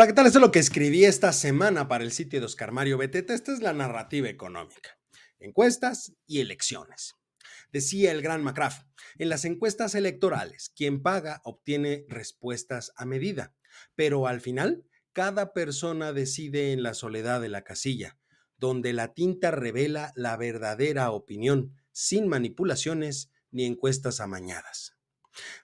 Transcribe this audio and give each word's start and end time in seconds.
Hola, 0.00 0.06
¿qué 0.06 0.14
tal? 0.14 0.24
Esto 0.24 0.38
es 0.38 0.42
lo 0.42 0.50
que 0.50 0.60
escribí 0.60 1.04
esta 1.04 1.30
semana 1.30 1.86
para 1.86 2.04
el 2.04 2.10
sitio 2.10 2.40
de 2.40 2.46
Oscar 2.46 2.72
Mario 2.72 2.96
Beteta. 2.96 3.34
Esta 3.34 3.52
es 3.52 3.60
la 3.60 3.74
narrativa 3.74 4.30
económica. 4.30 4.98
Encuestas 5.38 6.14
y 6.26 6.40
elecciones. 6.40 7.16
Decía 7.70 8.10
el 8.10 8.22
gran 8.22 8.42
McCraff, 8.42 8.84
en 9.18 9.28
las 9.28 9.44
encuestas 9.44 9.94
electorales, 9.94 10.72
quien 10.74 11.02
paga 11.02 11.42
obtiene 11.44 12.06
respuestas 12.08 12.94
a 12.96 13.04
medida, 13.04 13.54
pero 13.94 14.26
al 14.26 14.40
final, 14.40 14.86
cada 15.12 15.52
persona 15.52 16.14
decide 16.14 16.72
en 16.72 16.82
la 16.82 16.94
soledad 16.94 17.42
de 17.42 17.50
la 17.50 17.62
casilla, 17.62 18.16
donde 18.56 18.94
la 18.94 19.12
tinta 19.12 19.50
revela 19.50 20.14
la 20.16 20.34
verdadera 20.38 21.10
opinión, 21.10 21.76
sin 21.92 22.26
manipulaciones 22.26 23.30
ni 23.50 23.66
encuestas 23.66 24.20
amañadas. 24.20 24.96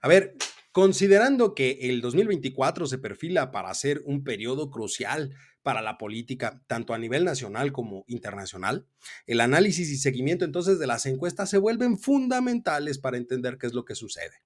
A 0.03 0.09
ver, 0.09 0.37
Considerando 0.77 1.55
que 1.55 1.79
el 1.89 2.03
2024 2.03 2.87
se 2.87 2.98
perfila 2.98 3.51
para 3.51 3.73
ser 3.73 4.03
un 4.05 4.23
periodo 4.25 4.71
crucial 4.71 5.35
para 5.62 5.80
la 5.80 5.97
política, 5.97 6.62
tanto 6.66 6.93
a 6.93 6.99
nivel 6.99 7.25
nacional 7.25 7.73
como 7.73 8.05
internacional, 8.09 8.87
el 9.27 9.41
análisis 9.41 9.89
y 9.89 9.97
seguimiento 9.97 10.45
entonces 10.45 10.79
de 10.79 10.87
las 10.87 11.07
encuestas 11.07 11.49
se 11.49 11.57
vuelven 11.57 11.99
fundamentales 11.99 12.99
para 12.99 13.16
entender 13.16 13.57
qué 13.57 13.69
es 13.69 13.73
lo 13.73 13.87
que 13.87 13.95
sucede. 13.95 14.43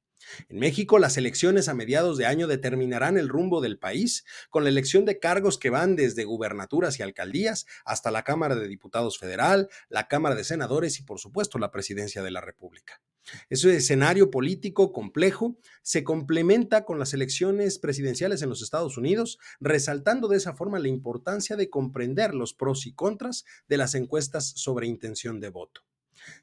En 0.49 0.61
México, 0.61 1.01
las 1.01 1.17
elecciones 1.17 1.67
a 1.67 1.75
mediados 1.75 2.17
de 2.17 2.27
año 2.27 2.47
determinarán 2.47 3.19
el 3.19 3.29
rumbo 3.29 3.61
del 3.61 3.81
país, 3.81 4.25
con 4.51 4.63
la 4.63 4.71
elección 4.71 5.07
de 5.07 5.19
cargos 5.19 5.59
que 5.59 5.71
van 5.71 5.97
desde 5.97 6.23
gubernaturas 6.23 7.01
y 7.01 7.03
alcaldías 7.03 7.67
hasta 7.85 8.13
la 8.13 8.23
Cámara 8.23 8.55
de 8.55 8.69
Diputados 8.69 9.19
Federal, 9.19 9.69
la 9.89 10.07
Cámara 10.07 10.37
de 10.37 10.45
Senadores 10.45 11.01
y, 11.01 11.03
por 11.03 11.19
supuesto, 11.19 11.59
la 11.59 11.73
Presidencia 11.73 12.23
de 12.23 12.31
la 12.31 12.41
República. 12.41 13.03
Ese 13.49 13.77
escenario 13.77 14.31
político 14.31 14.93
complejo 14.93 15.57
se 15.83 16.05
complementa 16.05 16.85
con 16.85 16.99
las 16.99 17.15
elecciones 17.15 17.79
presidenciales 17.79 18.43
en 18.43 18.49
los 18.49 18.63
Estados 18.63 18.97
Unidos, 18.97 19.39
resaltando 19.61 20.29
de 20.29 20.37
esa 20.37 20.55
forma 20.55 20.79
la 20.79 20.89
importancia 20.89 21.57
de 21.57 21.71
comprender 21.71 22.35
los 22.35 22.55
pros 22.55 22.87
y 22.87 22.93
contras 22.93 23.45
de 23.69 23.77
las 23.77 23.95
encuestas 23.95 24.53
sobre 24.57 24.87
intención 24.87 25.41
de 25.41 25.51
voto. 25.51 25.83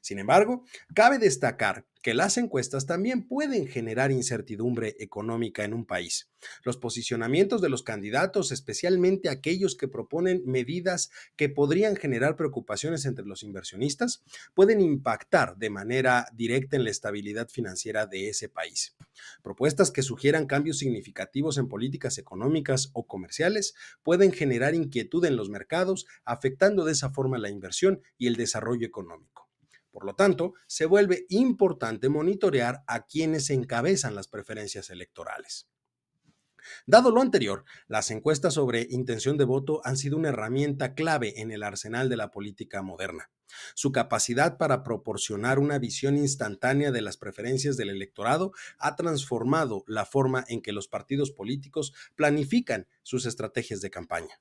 Sin 0.00 0.18
embargo, 0.18 0.64
cabe 0.94 1.18
destacar 1.18 1.86
que 2.02 2.14
las 2.14 2.38
encuestas 2.38 2.86
también 2.86 3.26
pueden 3.26 3.66
generar 3.66 4.12
incertidumbre 4.12 4.96
económica 4.98 5.64
en 5.64 5.74
un 5.74 5.84
país. 5.84 6.30
Los 6.62 6.76
posicionamientos 6.76 7.60
de 7.60 7.68
los 7.68 7.82
candidatos, 7.82 8.52
especialmente 8.52 9.28
aquellos 9.28 9.76
que 9.76 9.88
proponen 9.88 10.42
medidas 10.46 11.10
que 11.36 11.48
podrían 11.48 11.96
generar 11.96 12.36
preocupaciones 12.36 13.04
entre 13.04 13.26
los 13.26 13.42
inversionistas, 13.42 14.22
pueden 14.54 14.80
impactar 14.80 15.56
de 15.56 15.70
manera 15.70 16.26
directa 16.32 16.76
en 16.76 16.84
la 16.84 16.90
estabilidad 16.90 17.48
financiera 17.48 18.06
de 18.06 18.28
ese 18.28 18.48
país. 18.48 18.96
Propuestas 19.42 19.90
que 19.90 20.02
sugieran 20.02 20.46
cambios 20.46 20.78
significativos 20.78 21.58
en 21.58 21.68
políticas 21.68 22.18
económicas 22.18 22.90
o 22.92 23.06
comerciales 23.06 23.74
pueden 24.02 24.32
generar 24.32 24.74
inquietud 24.74 25.24
en 25.24 25.36
los 25.36 25.50
mercados, 25.50 26.06
afectando 26.24 26.84
de 26.84 26.92
esa 26.92 27.10
forma 27.10 27.38
la 27.38 27.50
inversión 27.50 28.00
y 28.16 28.28
el 28.28 28.36
desarrollo 28.36 28.86
económico. 28.86 29.47
Por 29.98 30.06
lo 30.06 30.14
tanto, 30.14 30.54
se 30.68 30.86
vuelve 30.86 31.26
importante 31.28 32.08
monitorear 32.08 32.84
a 32.86 33.04
quienes 33.04 33.50
encabezan 33.50 34.14
las 34.14 34.28
preferencias 34.28 34.90
electorales. 34.90 35.66
Dado 36.86 37.10
lo 37.10 37.20
anterior, 37.20 37.64
las 37.88 38.12
encuestas 38.12 38.54
sobre 38.54 38.86
intención 38.90 39.36
de 39.36 39.42
voto 39.42 39.80
han 39.82 39.96
sido 39.96 40.16
una 40.16 40.28
herramienta 40.28 40.94
clave 40.94 41.40
en 41.40 41.50
el 41.50 41.64
arsenal 41.64 42.08
de 42.08 42.16
la 42.16 42.30
política 42.30 42.80
moderna. 42.80 43.32
Su 43.74 43.90
capacidad 43.90 44.56
para 44.56 44.84
proporcionar 44.84 45.58
una 45.58 45.80
visión 45.80 46.16
instantánea 46.16 46.92
de 46.92 47.02
las 47.02 47.16
preferencias 47.16 47.76
del 47.76 47.90
electorado 47.90 48.52
ha 48.78 48.94
transformado 48.94 49.82
la 49.88 50.06
forma 50.06 50.44
en 50.46 50.62
que 50.62 50.70
los 50.70 50.86
partidos 50.86 51.32
políticos 51.32 51.92
planifican 52.14 52.86
sus 53.02 53.26
estrategias 53.26 53.80
de 53.80 53.90
campaña. 53.90 54.40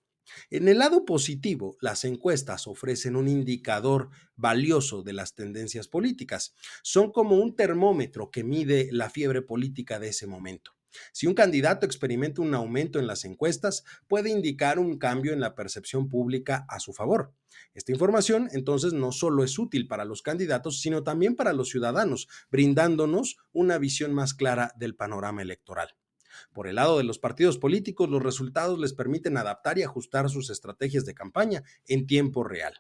En 0.49 0.67
el 0.67 0.79
lado 0.79 1.05
positivo, 1.05 1.77
las 1.81 2.03
encuestas 2.05 2.67
ofrecen 2.67 3.15
un 3.15 3.27
indicador 3.27 4.09
valioso 4.35 5.03
de 5.03 5.13
las 5.13 5.35
tendencias 5.35 5.87
políticas. 5.87 6.53
Son 6.83 7.11
como 7.11 7.37
un 7.37 7.55
termómetro 7.55 8.31
que 8.31 8.43
mide 8.43 8.89
la 8.91 9.09
fiebre 9.09 9.41
política 9.41 9.99
de 9.99 10.09
ese 10.09 10.27
momento. 10.27 10.71
Si 11.11 11.27
un 11.27 11.33
candidato 11.33 11.85
experimenta 11.85 12.41
un 12.41 12.53
aumento 12.53 12.99
en 12.99 13.07
las 13.07 13.25
encuestas, 13.25 13.83
puede 14.07 14.29
indicar 14.29 14.79
un 14.79 14.97
cambio 14.97 15.33
en 15.33 15.39
la 15.39 15.55
percepción 15.55 16.09
pública 16.09 16.65
a 16.69 16.79
su 16.79 16.93
favor. 16.93 17.33
Esta 17.73 17.91
información 17.91 18.49
entonces 18.51 18.93
no 18.93 19.11
solo 19.11 19.43
es 19.43 19.57
útil 19.59 19.87
para 19.87 20.05
los 20.05 20.21
candidatos, 20.21 20.81
sino 20.81 21.03
también 21.03 21.35
para 21.35 21.53
los 21.53 21.69
ciudadanos, 21.69 22.27
brindándonos 22.49 23.37
una 23.51 23.77
visión 23.77 24.13
más 24.13 24.33
clara 24.33 24.71
del 24.77 24.95
panorama 24.95 25.41
electoral. 25.41 25.95
Por 26.53 26.67
el 26.67 26.75
lado 26.75 26.97
de 26.97 27.03
los 27.03 27.19
partidos 27.19 27.57
políticos, 27.57 28.09
los 28.09 28.23
resultados 28.23 28.79
les 28.79 28.93
permiten 28.93 29.37
adaptar 29.37 29.77
y 29.77 29.83
ajustar 29.83 30.29
sus 30.29 30.49
estrategias 30.49 31.05
de 31.05 31.13
campaña 31.13 31.63
en 31.85 32.07
tiempo 32.07 32.43
real. 32.43 32.73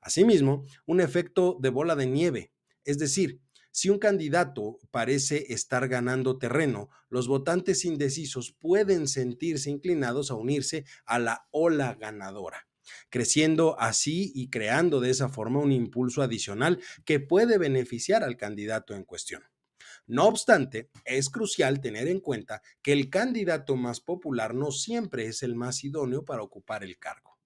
Asimismo, 0.00 0.64
un 0.86 1.00
efecto 1.00 1.56
de 1.60 1.70
bola 1.70 1.96
de 1.96 2.06
nieve, 2.06 2.52
es 2.84 2.98
decir, 2.98 3.40
si 3.72 3.90
un 3.90 3.98
candidato 3.98 4.78
parece 4.90 5.52
estar 5.52 5.86
ganando 5.86 6.38
terreno, 6.38 6.88
los 7.10 7.28
votantes 7.28 7.84
indecisos 7.84 8.56
pueden 8.58 9.06
sentirse 9.06 9.68
inclinados 9.68 10.30
a 10.30 10.34
unirse 10.34 10.86
a 11.04 11.18
la 11.18 11.46
ola 11.50 11.94
ganadora, 11.94 12.68
creciendo 13.10 13.78
así 13.78 14.32
y 14.34 14.48
creando 14.48 15.00
de 15.00 15.10
esa 15.10 15.28
forma 15.28 15.60
un 15.60 15.72
impulso 15.72 16.22
adicional 16.22 16.80
que 17.04 17.20
puede 17.20 17.58
beneficiar 17.58 18.24
al 18.24 18.38
candidato 18.38 18.94
en 18.94 19.04
cuestión. 19.04 19.42
No 20.08 20.26
obstante, 20.28 20.88
es 21.04 21.28
crucial 21.30 21.80
tener 21.80 22.06
en 22.06 22.20
cuenta 22.20 22.62
que 22.80 22.92
el 22.92 23.10
candidato 23.10 23.74
más 23.74 24.00
popular 24.00 24.54
no 24.54 24.70
siempre 24.70 25.26
es 25.26 25.42
el 25.42 25.56
más 25.56 25.82
idóneo 25.82 26.24
para 26.24 26.42
ocupar 26.42 26.84
el 26.84 26.96
cargo. 26.96 27.36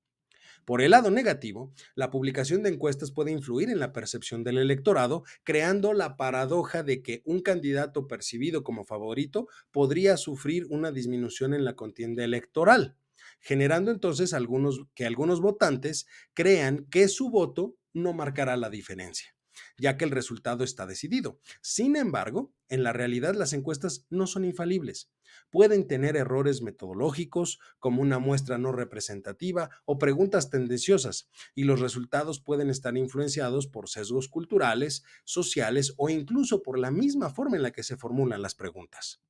Por 0.67 0.83
el 0.83 0.91
lado 0.91 1.11
negativo, 1.11 1.73
la 1.95 2.11
publicación 2.11 2.63
de 2.63 2.69
encuestas 2.69 3.13
puede 3.13 3.33
influir 3.33 3.71
en 3.71 3.79
la 3.79 3.95
percepción 3.95 4.45
del 4.45 4.59
electorado, 4.59 5.25
creando 5.43 5.95
la 5.95 6.19
paradoja 6.19 6.83
de 6.83 7.03
que 7.03 7.23
un 7.25 7.41
candidato 7.41 8.07
percibido 8.07 8.63
como 8.63 8.85
favorito 8.85 9.49
podría 9.71 10.19
sufrir 10.19 10.67
una 10.69 10.93
disminución 10.93 11.55
en 11.55 11.65
la 11.65 11.77
contienda 11.77 12.25
electoral, 12.25 12.95
generando 13.41 13.91
entonces 13.91 14.35
que 14.95 15.07
algunos 15.07 15.41
votantes 15.41 16.07
crean 16.35 16.85
que 16.91 17.09
su 17.09 17.31
voto 17.31 17.75
no 17.95 18.13
marcará 18.13 18.59
la 18.59 18.69
diferencia 18.69 19.35
ya 19.79 19.97
que 19.97 20.05
el 20.05 20.11
resultado 20.11 20.65
está 20.65 20.87
decidido. 20.87 21.39
Sin 21.61 21.97
embargo, 21.97 22.53
en 22.69 22.83
la 22.83 22.93
realidad 22.93 23.35
las 23.35 23.53
encuestas 23.53 24.07
no 24.11 24.27
son 24.27 24.45
infalibles. 24.45 25.11
Pueden 25.51 25.87
tener 25.87 26.17
errores 26.17 26.63
metodológicos, 26.63 27.59
como 27.79 28.03
una 28.03 28.19
muestra 28.19 28.59
no 28.59 28.73
representativa 28.73 29.71
o 29.85 29.99
preguntas 29.99 30.51
tendenciosas, 30.51 31.29
y 31.55 31.65
los 31.65 31.81
resultados 31.81 32.41
pueden 32.41 32.71
estar 32.71 32.97
influenciados 32.97 33.67
por 33.67 33.89
sesgos 33.89 34.29
culturales, 34.29 35.03
sociales 35.25 35.95
o 35.97 36.09
incluso 36.09 36.63
por 36.63 36.79
la 36.79 36.91
misma 36.91 37.31
forma 37.31 37.57
en 37.57 37.63
la 37.63 37.73
que 37.73 37.83
se 37.83 37.97
formulan 37.97 38.43
las 38.43 38.55
preguntas. 38.55 39.23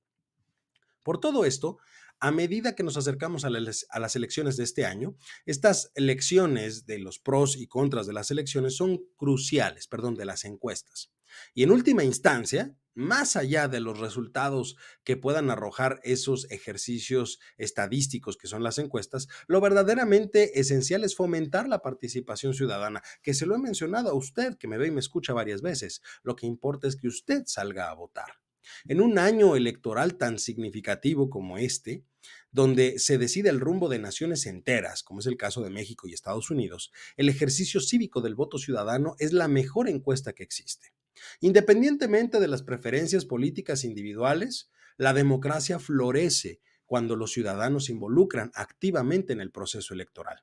Por 1.03 1.19
todo 1.19 1.44
esto, 1.44 1.78
a 2.20 2.31
medida 2.31 2.75
que 2.75 2.82
nos 2.82 2.97
acercamos 2.97 3.44
a, 3.44 3.50
las 3.50 4.16
elecciones 4.16 4.56
de 4.56 4.64
este 4.64 4.84
año, 4.84 5.16
estas 5.47 5.91
elecciones 5.94 6.86
de 6.86 6.98
los 6.98 7.19
pros 7.19 7.56
y 7.56 7.66
contras 7.66 8.06
de 8.06 8.12
las 8.12 8.31
elecciones 8.31 8.76
son 8.76 9.00
cruciales, 9.16 9.88
perdón, 9.88 10.14
de 10.14 10.26
las 10.26 10.44
encuestas. 10.44 11.10
Y 11.54 11.62
en 11.62 11.70
última 11.70 12.04
instancia, 12.04 12.76
más 12.94 13.36
allá 13.36 13.69
de 13.69 13.80
los 13.80 13.98
resultados 13.98 14.76
que 15.04 15.16
puedan 15.16 15.50
arrojar 15.50 16.00
esos 16.03 16.50
ejercicios 16.50 17.38
estadísticos 17.56 18.36
que 18.36 18.48
son 18.48 18.62
las 18.62 18.78
encuestas, 18.78 19.28
lo 19.47 19.60
verdaderamente 19.60 20.60
esencial 20.60 21.04
es 21.04 21.16
fomentar 21.16 21.69
la 21.69 21.80
participación 21.80 22.53
ciudadana, 22.53 23.03
que 23.22 23.32
se 23.32 23.47
lo 23.47 23.54
he 23.54 23.59
mencionado 23.59 24.10
a 24.10 24.15
usted, 24.15 24.59
que 24.59 24.68
me 24.68 24.77
ve 24.77 24.89
y 24.89 24.91
me 24.91 25.00
escucha 25.00 25.33
varias 25.33 25.62
veces. 25.62 26.03
Lo 26.22 26.36
que 26.36 26.47
importa 26.47 26.89
es 26.89 26.97
que 26.97 27.09
usted 27.09 27.44
salga 27.47 27.91
a 27.91 27.94
votar. 27.94 28.41
En 28.86 29.01
un 29.01 29.18
año 29.18 29.57
electoral 29.57 30.16
tan 30.16 30.39
significativo 30.39 31.30
como 31.30 31.59
este, 31.59 32.04
donde 32.51 32.98
se 32.98 33.18
decide 33.18 33.48
el 33.48 33.60
rumbo 33.60 33.89
de 33.89 33.98
naciones 33.98 34.47
enteras, 34.47 35.03
como 35.03 35.21
es 35.21 35.27
el 35.27 35.36
caso 35.36 35.62
de 35.62 35.71
México 35.71 36.09
y 36.09 36.15
Estados 36.15 36.51
Unidos, 36.51 36.92
el 37.16 37.28
ejercicio 37.28 37.80
cívico 37.80 38.21
del 38.21 38.34
voto 38.34 38.59
ciudadano 38.59 39.15
es 39.18 39.33
la 39.33 39.48
mejor 39.48 39.89
encuesta 39.89 40.33
que 40.33 40.42
existe. 40.42 40.92
Independientemente 41.41 42.41
de 42.41 42.48
las 42.48 42.62
preferencias 42.62 43.24
políticas 43.24 43.84
individuales, 43.84 44.71
la 44.97 45.13
democracia 45.13 45.78
florece 45.78 46.60
cuando 46.86 47.16
los 47.16 47.33
ciudadanos 47.33 47.86
se 47.86 47.92
involucran 47.92 48.51
activamente 48.54 49.33
en 49.33 49.41
el 49.41 49.51
proceso 49.51 49.95
electoral. 49.95 50.42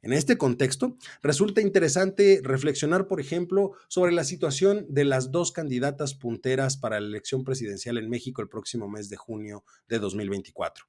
En 0.00 0.12
este 0.12 0.38
contexto, 0.38 0.96
resulta 1.22 1.60
interesante 1.60 2.40
reflexionar, 2.42 3.06
por 3.06 3.20
ejemplo, 3.20 3.72
sobre 3.88 4.12
la 4.12 4.24
situación 4.24 4.86
de 4.88 5.04
las 5.04 5.30
dos 5.30 5.52
candidatas 5.52 6.14
punteras 6.14 6.76
para 6.76 7.00
la 7.00 7.06
elección 7.06 7.44
presidencial 7.44 7.98
en 7.98 8.08
México 8.08 8.42
el 8.42 8.48
próximo 8.48 8.88
mes 8.88 9.08
de 9.08 9.16
junio 9.16 9.64
de 9.88 9.98
2024. 9.98 10.86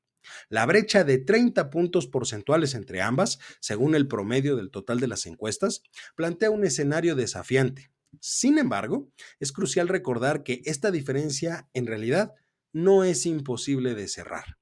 La 0.50 0.66
brecha 0.66 1.04
de 1.04 1.18
30 1.18 1.70
puntos 1.70 2.08
porcentuales 2.08 2.76
entre 2.76 3.02
ambas, 3.02 3.40
según 3.60 3.96
el 3.96 4.08
promedio 4.08 4.56
del 4.56 4.72
total 4.72 5.00
de 5.00 5.08
las 5.08 5.26
encuestas, 5.26 5.84
plantea 6.16 6.50
un 6.50 6.64
escenario 6.64 7.16
desafiante. 7.16 7.92
Sin 8.20 8.58
embargo, 8.58 9.12
es 9.40 9.52
crucial 9.52 9.88
recordar 9.88 10.44
que 10.44 10.62
esta 10.66 10.92
diferencia 10.92 11.70
en 11.74 11.88
realidad 11.88 12.34
no 12.72 13.04
es 13.04 13.26
imposible 13.26 13.96
de 13.96 14.08
cerrar. 14.08 14.58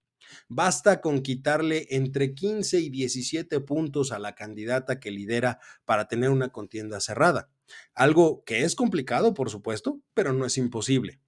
Basta 0.48 1.02
con 1.02 1.22
quitarle 1.22 1.88
entre 1.90 2.34
15 2.34 2.80
y 2.80 2.90
17 2.90 3.60
puntos 3.62 4.12
a 4.12 4.20
la 4.20 4.36
candidata 4.36 5.00
que 5.00 5.12
lidera 5.12 5.60
para 5.86 6.08
tener 6.08 6.30
una 6.30 6.50
contienda 6.50 7.00
cerrada. 7.00 7.50
Algo 7.94 8.44
que 8.46 8.64
es 8.64 8.76
complicado, 8.76 9.34
por 9.34 9.50
supuesto, 9.50 10.02
pero 10.14 10.34
no 10.34 10.46
es 10.46 10.58
imposible. 10.58 11.20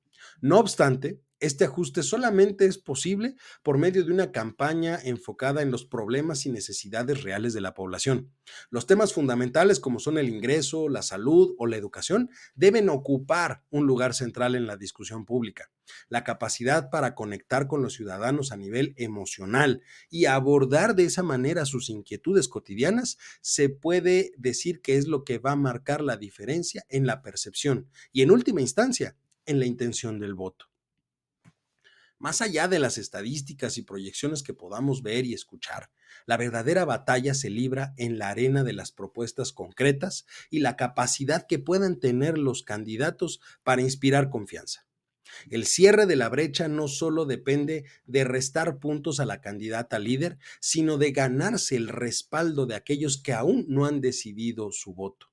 No 0.41 0.59
obstante, 0.59 1.21
este 1.43 1.65
ajuste 1.65 2.03
solamente 2.03 2.65
es 2.65 2.77
posible 2.77 3.35
por 3.63 3.77
medio 3.77 4.05
de 4.05 4.13
una 4.13 4.31
campaña 4.31 4.97
enfocada 5.03 5.61
en 5.61 5.71
los 5.71 5.83
problemas 5.83 6.45
y 6.45 6.51
necesidades 6.51 7.21
reales 7.23 7.53
de 7.53 7.59
la 7.59 7.73
población. 7.73 8.31
Los 8.69 8.87
temas 8.87 9.11
fundamentales 9.11 9.81
como 9.81 9.99
son 9.99 10.17
el 10.17 10.29
ingreso, 10.29 10.87
la 10.87 11.01
salud 11.01 11.53
o 11.57 11.67
la 11.67 11.75
educación 11.75 12.29
deben 12.55 12.87
ocupar 12.87 13.61
un 13.69 13.85
lugar 13.85 14.13
central 14.13 14.55
en 14.55 14.67
la 14.67 14.77
discusión 14.77 15.25
pública. 15.25 15.69
La 16.09 16.23
capacidad 16.23 16.89
para 16.89 17.15
conectar 17.15 17.67
con 17.67 17.81
los 17.81 17.93
ciudadanos 17.93 18.51
a 18.51 18.57
nivel 18.57 18.93
emocional 18.97 19.81
y 20.09 20.25
abordar 20.25 20.95
de 20.95 21.05
esa 21.05 21.23
manera 21.23 21.65
sus 21.65 21.89
inquietudes 21.89 22.47
cotidianas 22.47 23.17
se 23.41 23.69
puede 23.69 24.31
decir 24.37 24.81
que 24.81 24.97
es 24.97 25.07
lo 25.07 25.23
que 25.23 25.39
va 25.39 25.51
a 25.51 25.57
marcar 25.57 26.01
la 26.01 26.17
diferencia 26.17 26.85
en 26.89 27.05
la 27.05 27.21
percepción 27.21 27.89
y 28.11 28.21
en 28.21 28.31
última 28.31 28.61
instancia 28.61 29.15
en 29.45 29.59
la 29.59 29.65
intención 29.65 30.19
del 30.19 30.35
voto. 30.35 30.67
Más 32.23 32.41
allá 32.41 32.69
de 32.69 32.79
las 32.79 32.97
estadísticas 32.97 33.77
y 33.77 33.81
proyecciones 33.81 34.43
que 34.43 34.53
podamos 34.53 35.03
ver 35.03 35.25
y 35.25 35.33
escuchar, 35.33 35.89
la 36.25 36.37
verdadera 36.37 36.85
batalla 36.85 37.33
se 37.33 37.49
libra 37.49 37.93
en 37.97 38.17
la 38.17 38.29
arena 38.29 38.63
de 38.63 38.71
las 38.71 38.93
propuestas 38.93 39.51
concretas 39.51 40.25
y 40.49 40.59
la 40.59 40.77
capacidad 40.77 41.45
que 41.47 41.59
puedan 41.59 41.99
tener 41.99 42.37
los 42.37 42.63
candidatos 42.63 43.41
para 43.63 43.81
inspirar 43.81 44.29
confianza. 44.29 44.87
El 45.49 45.65
cierre 45.65 46.05
de 46.05 46.15
la 46.15 46.29
brecha 46.29 46.67
no 46.67 46.87
solo 46.87 47.25
depende 47.25 47.85
de 48.05 48.23
restar 48.23 48.79
puntos 48.79 49.19
a 49.19 49.25
la 49.25 49.41
candidata 49.41 49.99
líder, 49.99 50.37
sino 50.59 50.97
de 50.97 51.11
ganarse 51.11 51.75
el 51.75 51.87
respaldo 51.87 52.65
de 52.65 52.75
aquellos 52.75 53.21
que 53.21 53.33
aún 53.33 53.65
no 53.67 53.85
han 53.85 54.01
decidido 54.01 54.71
su 54.71 54.93
voto. 54.93 55.27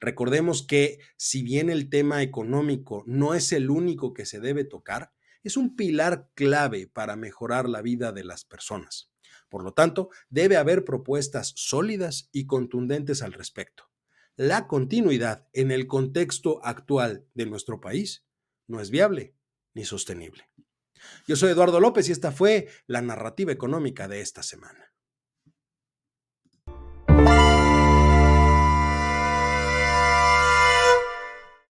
Recordemos 0.00 0.62
que 0.62 0.98
si 1.16 1.42
bien 1.42 1.70
el 1.70 1.88
tema 1.88 2.22
económico 2.22 3.04
no 3.06 3.34
es 3.34 3.52
el 3.52 3.70
único 3.70 4.12
que 4.14 4.26
se 4.26 4.40
debe 4.40 4.64
tocar, 4.64 5.12
es 5.42 5.56
un 5.56 5.76
pilar 5.76 6.28
clave 6.34 6.86
para 6.86 7.16
mejorar 7.16 7.68
la 7.68 7.82
vida 7.82 8.12
de 8.12 8.24
las 8.24 8.44
personas. 8.44 9.10
Por 9.48 9.64
lo 9.64 9.72
tanto, 9.72 10.10
debe 10.28 10.56
haber 10.56 10.84
propuestas 10.84 11.52
sólidas 11.56 12.28
y 12.32 12.46
contundentes 12.46 13.22
al 13.22 13.32
respecto. 13.32 13.84
La 14.36 14.68
continuidad 14.68 15.48
en 15.52 15.70
el 15.70 15.86
contexto 15.86 16.64
actual 16.64 17.26
de 17.34 17.46
nuestro 17.46 17.80
país 17.80 18.24
no 18.70 18.80
es 18.80 18.90
viable 18.90 19.34
ni 19.74 19.84
sostenible. 19.84 20.50
Yo 21.26 21.36
soy 21.36 21.50
Eduardo 21.50 21.80
López 21.80 22.08
y 22.08 22.12
esta 22.12 22.32
fue 22.32 22.68
la 22.86 23.02
narrativa 23.02 23.52
económica 23.52 24.08
de 24.08 24.20
esta 24.20 24.42
semana. 24.42 24.89